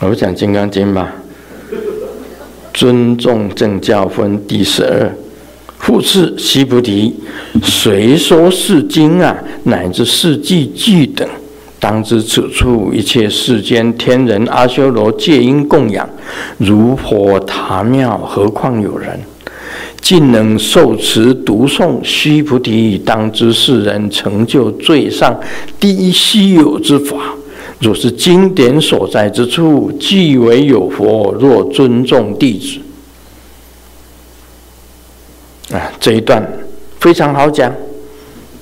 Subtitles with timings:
[0.00, 1.12] 我讲《金刚经》吧。
[2.74, 5.12] 尊重正教分第十二。
[5.78, 7.14] 复次，须菩提，
[7.62, 9.36] 谁说是经啊？
[9.64, 11.28] 乃至是偈句等，
[11.78, 16.08] 当知此处一切世间天人阿修罗皆因供养，
[16.56, 19.20] 如火塔庙，何况有人？
[20.00, 25.38] 尽能受持读诵，须菩提，当知世人成就最上
[25.78, 27.34] 第一稀有之法。
[27.84, 31.34] 若是经典所在之处，即为有佛。
[31.38, 32.80] 若尊重弟子。
[35.76, 36.42] 啊，这一段
[36.98, 37.70] 非常好讲。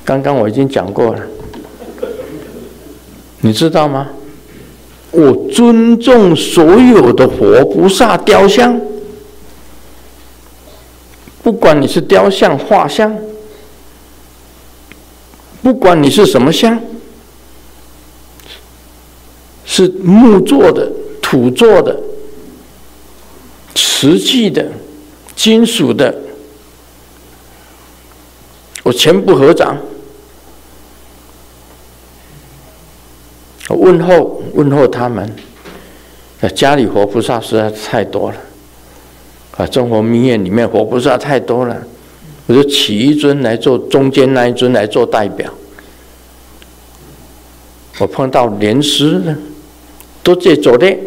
[0.05, 1.21] 刚刚我已经讲过了，
[3.43, 4.09] 你知道吗？
[5.13, 8.81] 我尊重所有的佛菩萨雕像，
[11.45, 13.17] 不管你是雕像、画像，
[15.63, 16.81] 不管你是什么像，
[19.75, 20.87] 是木做的、
[21.23, 21.99] 土做的、
[23.75, 24.71] 瓷器的、
[25.35, 26.15] 金属的。
[28.83, 29.79] 我全部合掌，
[33.69, 35.35] 我问候问候他们。
[36.55, 38.37] 家里活菩萨实在太多了，
[39.57, 41.83] 啊，中国密院里面活菩萨太多了，
[42.47, 45.51] 我就起一尊来做中间那一尊来做代表。
[48.01, 49.35] 我碰到莲师的，
[50.23, 50.99] 多谢左列，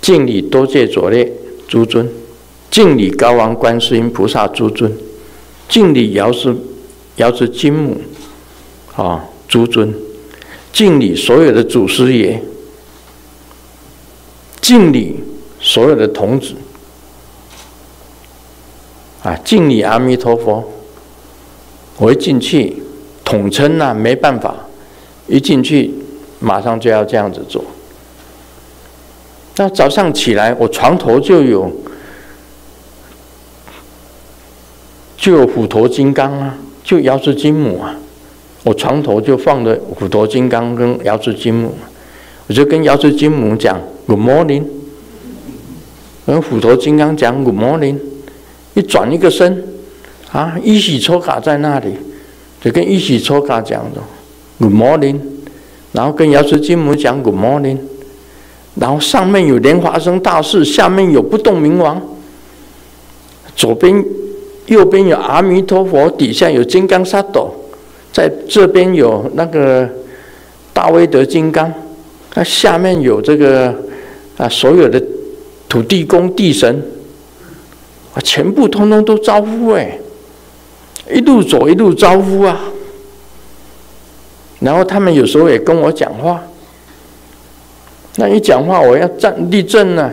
[0.00, 1.30] 敬礼多谢左列
[1.68, 2.08] 诸尊，
[2.70, 4.90] 敬礼高王观世音菩萨诸尊。
[5.68, 6.54] 敬礼瑶池，
[7.16, 8.00] 瑶池金母，
[8.94, 9.94] 啊，诸尊，
[10.72, 12.42] 敬礼所有的祖师爷，
[14.60, 15.16] 敬礼
[15.60, 16.54] 所有的童子，
[19.22, 20.72] 啊，敬礼阿弥陀佛。
[21.98, 22.82] 我一进去，
[23.24, 24.54] 统称呐，没办法，
[25.28, 25.90] 一进去
[26.42, 27.64] 马上就要这样子做。
[29.56, 31.70] 那早上起来，我床头就有。
[35.16, 37.94] 就有虎头金刚啊，就瑶池金母啊，
[38.64, 41.72] 我床头就放着虎头金刚跟瑶池金母，
[42.48, 44.64] 我就跟瑶池金母讲 Good morning，
[46.26, 47.98] 跟虎头金刚讲 Good morning，
[48.74, 49.64] 一转一个身，
[50.32, 51.94] 啊，一喜抽卡在那里，
[52.60, 54.02] 就跟一喜抽卡讲的
[54.58, 55.20] Good morning，
[55.92, 57.78] 然后跟瑶池金母讲 Good morning，
[58.74, 62.00] 然后上面有莲花生大士，下面有不动明王，
[63.54, 64.04] 左边。
[64.66, 67.50] 右边有阿弥陀佛，底下有金刚萨埵，
[68.12, 69.86] 在这边有那个
[70.72, 71.70] 大威德金刚，
[72.34, 73.74] 那下面有这个
[74.36, 75.02] 啊，所有的
[75.68, 76.80] 土地公地神，
[78.14, 79.98] 啊，全部通通都招呼哎，
[81.12, 82.60] 一路走一路招呼啊，
[84.62, 86.42] 然后他们有时候也跟我讲话，
[88.16, 90.10] 那一讲话我要站立正啊，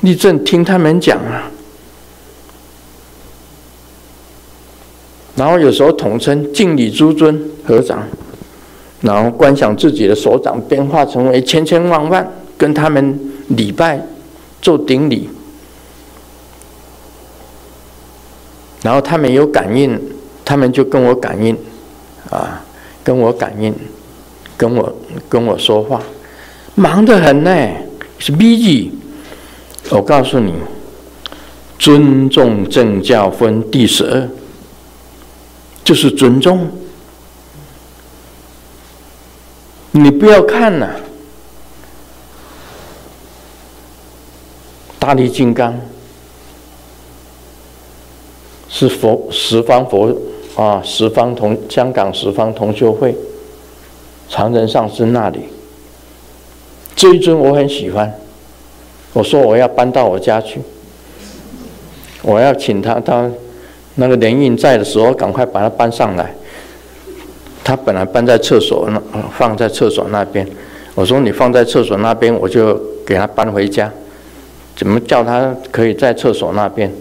[0.00, 1.50] 立正听他们讲啊。
[5.36, 8.02] 然后有时候统称敬礼诸尊合掌，
[9.02, 12.26] 然后观想自己的手掌变化成为千千万万，
[12.56, 14.00] 跟他们礼拜
[14.62, 15.28] 做顶礼，
[18.82, 20.00] 然后他们有感应，
[20.42, 21.54] 他们就跟我感应，
[22.30, 22.64] 啊，
[23.06, 23.72] 跟我感应，
[24.56, 24.92] 跟我
[25.28, 26.02] 跟我说话，
[26.74, 27.70] 忙得很呢，
[28.18, 28.90] 是 busy。
[29.90, 30.52] 我告诉你，
[31.78, 34.28] 尊重正教分第十二。
[35.84, 36.68] 就是尊重，
[39.92, 40.90] 你不要看呐、
[44.98, 45.78] 大力金刚
[48.68, 50.12] 是佛十方佛
[50.56, 53.14] 啊，十方同香港十方同修会
[54.28, 55.40] 常人上师那里，
[56.96, 58.12] 这一尊我很喜欢，
[59.12, 60.60] 我说我要搬到我家去，
[62.22, 63.30] 我要请他他。
[63.98, 66.30] 那个莲印在的时候，赶快把它搬上来。
[67.64, 69.02] 他本来搬在厕所那，
[69.38, 70.46] 放在厕所那边。
[70.94, 73.90] 我说你放在厕所那边，我就给他搬回家。
[74.76, 76.92] 怎么叫他可以在厕所那边？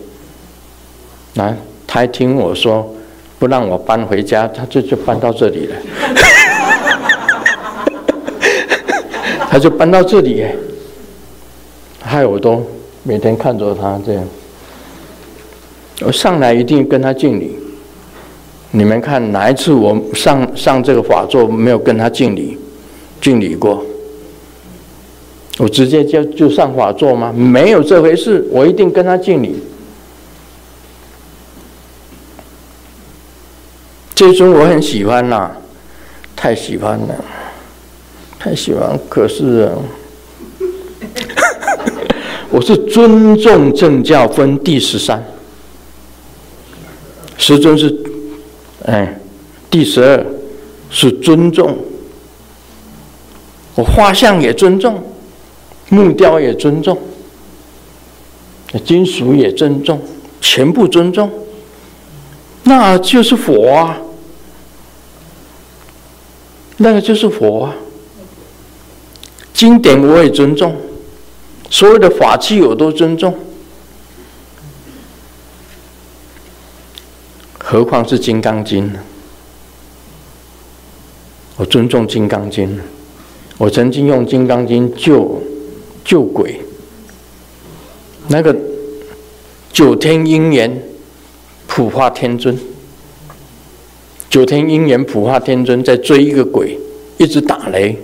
[1.33, 2.95] 来，他一听我说
[3.37, 5.75] 不让我搬回家，他就就搬到这里了。
[9.49, 10.45] 他就搬到这里，
[12.01, 12.61] 害我都
[13.03, 14.23] 每天看着他这样。
[16.01, 17.57] 我上来一定跟他敬礼。
[18.71, 22.57] 你们看哪一次我上上这个法座没有跟他敬礼？
[23.21, 23.81] 敬礼过？
[25.57, 27.31] 我直接就就上法座吗？
[27.31, 29.55] 没有这回事，我一定跟他敬礼。
[34.15, 35.51] 这尊我很喜欢呐，
[36.37, 37.13] 太喜欢了，
[38.39, 38.97] 太喜欢。
[39.09, 39.69] 可是
[42.49, 45.21] 我是尊重正教分第十三，
[47.37, 47.93] 师尊是，
[48.85, 49.19] 哎，
[49.69, 50.25] 第十二
[50.89, 51.77] 是尊重，
[53.75, 55.03] 我画像也尊重，
[55.89, 56.97] 木雕也尊重，
[58.85, 60.01] 金属也尊重，
[60.39, 61.29] 全部尊重，
[62.63, 63.99] 那就是佛啊，
[66.77, 67.75] 那个就是佛啊，
[69.53, 70.75] 经典我也尊重。
[71.69, 73.33] 所有的法器我都尊重，
[77.57, 78.99] 何况是《金刚经》呢？
[81.57, 82.77] 我尊重《金刚经》，
[83.57, 85.41] 我曾经用《金刚经》救
[86.03, 86.61] 救鬼，
[88.27, 88.55] 那个
[89.71, 90.83] 九天应元
[91.65, 92.57] 普化天尊，
[94.35, 96.77] 九天应元普化天尊在追一个鬼，
[97.17, 97.97] 一直打雷。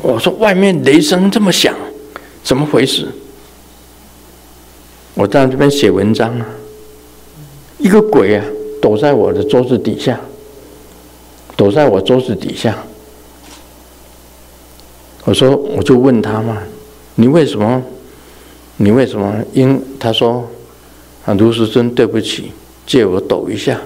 [0.00, 1.74] 我说外面雷声这么响。
[2.44, 3.08] 怎么回事？
[5.14, 6.46] 我在这边写文章啊，
[7.78, 8.44] 一个鬼啊，
[8.80, 10.20] 躲在我的桌子底下，
[11.56, 12.78] 躲在我桌子底下。
[15.24, 16.58] 我说，我就问他嘛，
[17.16, 17.82] 你为什么？
[18.76, 19.34] 你为什么？
[19.52, 20.48] 因他说，
[21.24, 22.52] 啊，卢师尊，对不起，
[22.86, 23.80] 借我抖一下。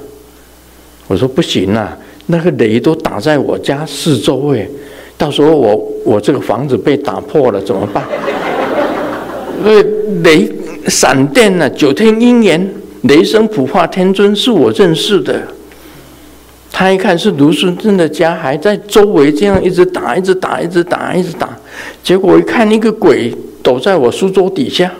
[1.10, 4.64] 我说不行啊，那个雷都打在我家四周哎，
[5.18, 8.04] 到时候我我这个房子被打破了怎么办？
[9.58, 9.82] 因为
[10.22, 10.48] 雷
[10.86, 12.72] 闪电呢、啊，九天应元，
[13.02, 15.42] 雷声普化天尊是我认识的。
[16.70, 21.48] 他一看是卢师尊的家，还在周围这样一直打，一直打，一直打，一直打。
[22.04, 23.34] 结果一看，一个鬼
[23.64, 24.92] 躲在我书桌底下。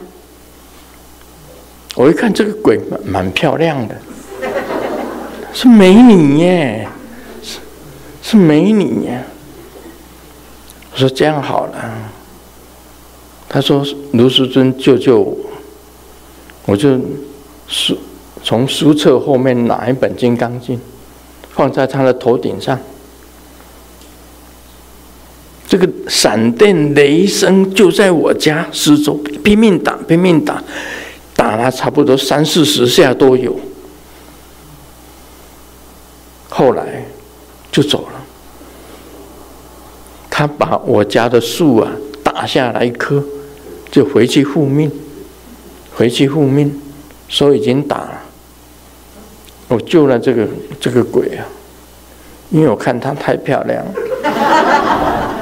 [1.95, 3.95] 我一看，这个鬼蛮蛮漂亮的，
[5.53, 6.89] 是美女耶，
[7.43, 7.59] 是
[8.23, 9.25] 是美女耶。
[10.93, 11.95] 我说这样好了。
[13.49, 15.37] 他说：“卢师尊，救救我！”
[16.67, 17.01] 我就
[17.67, 17.99] 书
[18.45, 20.77] 从书册后面拿一本《金刚经》，
[21.51, 22.79] 放在他的头顶上。
[25.67, 30.63] 这个闪电雷声就在我家四周拼命打，拼命打，
[31.35, 33.59] 打了差不多三四十下都有。
[36.49, 37.05] 后来
[37.81, 38.21] 就走了。
[40.29, 41.91] 他把我家的树啊
[42.23, 43.23] 打下来一棵。
[43.91, 44.89] 就回去复命，
[45.97, 46.81] 回去复命，
[47.27, 48.23] 说已经打了，
[49.67, 50.47] 我救了这个
[50.79, 51.45] 这个鬼啊，
[52.51, 53.93] 因为我看她太漂亮了，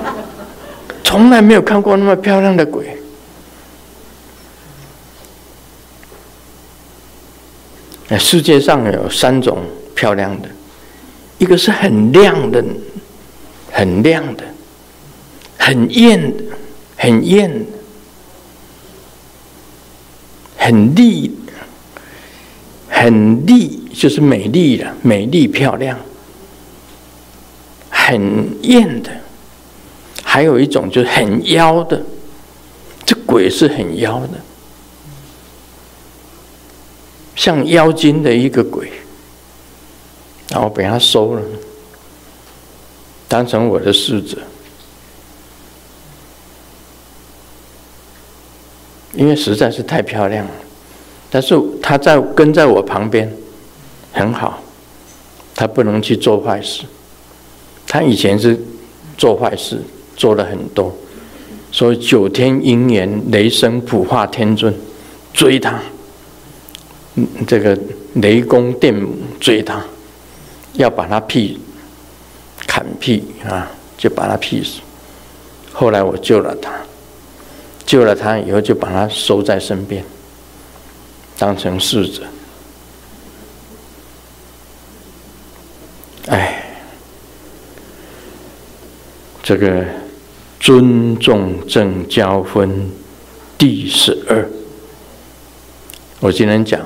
[1.05, 2.99] 从来没有看过那么漂亮的鬼。
[8.09, 9.59] 哎，世界上有三种
[9.95, 10.49] 漂亮的，
[11.39, 12.65] 一个是很亮的，
[13.73, 14.45] 很亮的，
[15.57, 16.45] 很艳的，
[16.97, 17.67] 很艳。
[20.61, 21.35] 很丽，
[22.91, 25.99] 很丽就是美丽的，美丽漂亮，
[27.89, 29.11] 很艳的。
[30.23, 32.03] 还有一种就是很妖的，
[33.07, 34.39] 这鬼是很妖的，
[37.35, 38.93] 像妖精的一个鬼，
[40.59, 41.43] 然后被他收了，
[43.29, 44.37] 当成我的侍者。
[49.15, 50.51] 因为实在是太漂亮了，
[51.31, 53.33] 但是他在跟在我旁边，
[54.13, 54.61] 很好，
[55.55, 56.83] 他不能去做坏事。
[57.87, 58.59] 他以前是
[59.17, 59.81] 做坏事，
[60.17, 60.93] 做了很多，
[61.71, 64.75] 所以九天应元雷声普化天尊
[65.33, 65.81] 追他，
[67.47, 67.79] 这个
[68.15, 69.85] 雷公电母追他，
[70.75, 71.59] 要把他劈，
[72.67, 74.81] 砍劈啊，就把他劈死。
[75.73, 76.73] 后来我救了他。
[77.87, 80.05] 救了他以后，就把他收在身边，
[81.39, 82.23] 当成侍者。
[86.27, 86.63] 哎，
[89.43, 89.83] 这个
[90.61, 92.91] 尊重正交分
[93.57, 94.47] 第十二，
[96.21, 96.79] 我今天讲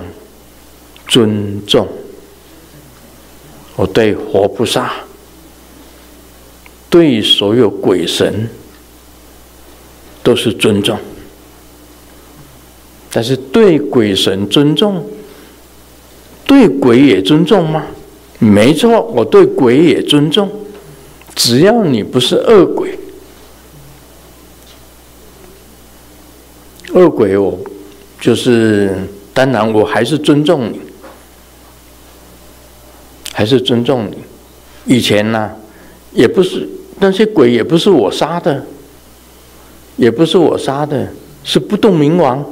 [1.09, 1.89] 尊重，
[3.77, 4.93] 我对活菩萨，
[6.89, 8.49] 对所有鬼神。
[10.25, 10.97] 都是尊重，
[13.11, 15.05] 但是对鬼神尊重，
[16.47, 17.85] 对鬼也尊重吗？
[18.39, 20.49] 没错，我对鬼也尊重，
[21.35, 22.97] 只要你不是恶鬼，
[26.95, 27.59] 恶鬼我
[28.21, 28.97] 就是
[29.35, 30.81] 当然我还是尊重你，
[33.33, 34.19] 还是尊重你。
[34.85, 35.51] 以前呢、
[36.13, 36.69] 也不是
[37.01, 38.65] 那些鬼也不是我杀的。
[39.97, 41.07] 也不是我杀的，
[41.45, 42.43] 是不动明王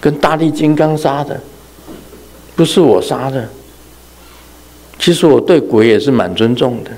[0.00, 1.38] 跟大力金刚杀的，
[2.56, 3.46] 不是我杀的。
[4.98, 6.90] 其实我对鬼也是蛮尊重的，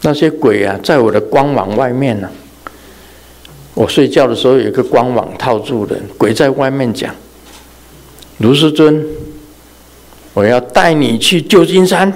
[0.00, 2.30] 那些鬼啊，在我的光网外面呢、
[3.74, 7.14] 我睡觉的时候有一个光网套住的，鬼在外面讲
[8.40, 9.06] ：“卢师尊，
[10.38, 12.12] 我要带你去旧金山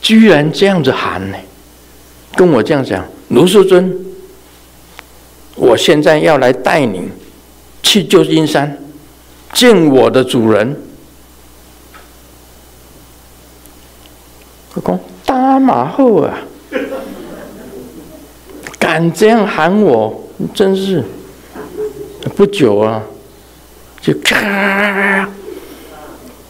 [0.00, 1.36] 居然这样子喊呢，
[2.34, 3.94] 跟我这样讲：“卢素尊，
[5.56, 7.10] 我现在要来带你
[7.82, 8.78] 去旧金山
[9.52, 10.74] 见我的主人。”
[14.72, 16.38] 我讲大马后啊，
[18.78, 21.04] 敢这样喊我，真是
[22.30, 23.02] 不久啊，
[24.00, 25.28] 就咔。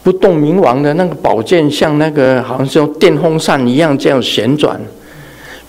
[0.03, 4.79] 不动明王的那个宝剑，像那个好像像电风扇一样这样旋转，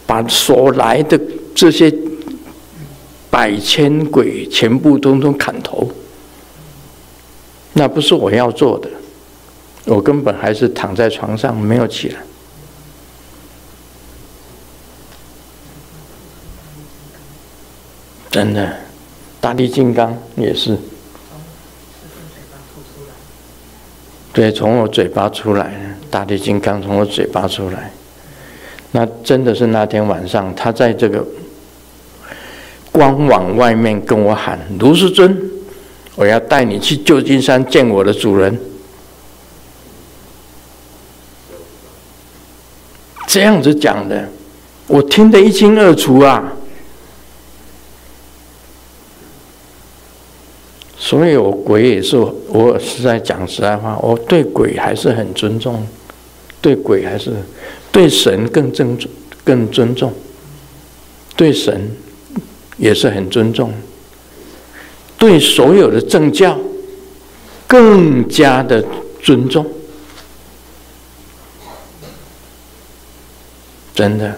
[0.07, 1.19] 把所来的
[1.55, 1.91] 这些
[3.31, 5.91] 百千鬼全部通通砍头。
[7.73, 8.91] 那不是我要做的，
[9.87, 12.21] 我根本还是躺在床上没有起来。
[18.31, 18.77] 真的，
[19.47, 20.77] 大力金刚也是。
[24.33, 25.73] 对，从我嘴巴出来，
[26.11, 27.93] 大力金刚从我嘴巴出来，
[28.91, 31.25] 那真的是那天晚上，他在这个
[32.91, 35.41] 光网外面跟我喊：“卢世尊，
[36.17, 38.61] 我要带你去旧金山见我的主人。”
[43.29, 44.29] 这样子讲的，
[44.89, 46.53] 我听得一清二楚啊。
[51.07, 52.17] 所以，我鬼也是，
[52.49, 55.87] 我是在讲实在话，我对鬼还是很尊重，
[56.61, 57.31] 对鬼还是
[57.93, 59.09] 对神更尊重，
[59.45, 60.13] 更尊重，
[61.37, 61.93] 对神
[62.77, 63.73] 也是很尊重，
[65.17, 66.59] 对所有的正教
[67.69, 68.85] 更加的
[69.23, 69.65] 尊重，
[73.95, 74.37] 真的。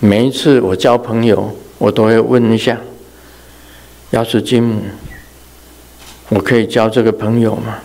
[0.00, 2.80] 每一次我交朋友，我都会问一下。
[4.10, 4.82] 要是金母，
[6.28, 7.78] 我可以交这个朋友吗？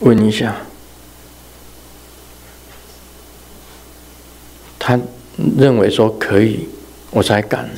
[0.00, 0.54] 问一下，
[4.78, 4.98] 他
[5.56, 6.68] 认为说可以，
[7.10, 7.68] 我才敢。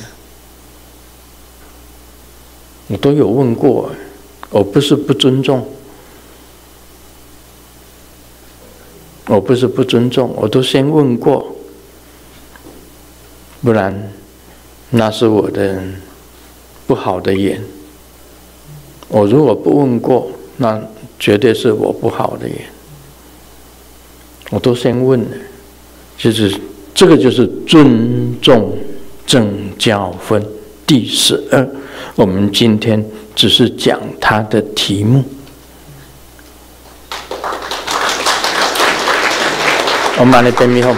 [2.87, 3.91] 我都有问过，
[4.49, 5.67] 我不是不尊重，
[9.27, 11.55] 我不是不尊重，我都先问过，
[13.61, 14.11] 不然
[14.89, 15.81] 那是我的。
[16.89, 17.61] 不好的眼，
[19.09, 20.27] 我如果不问过，
[20.57, 20.81] 那
[21.19, 22.57] 绝对是我不好的眼。
[24.49, 25.27] 我都先问了，
[26.17, 26.51] 就是
[26.95, 28.75] 这个就是尊重
[29.27, 30.43] 正教分
[30.87, 31.69] 第十二。
[32.15, 33.05] 我们今天
[33.35, 35.23] 只是讲它的题目。
[40.17, 40.95] 我们把那边灭后。